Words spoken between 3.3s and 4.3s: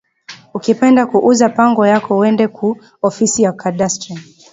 ya cadastre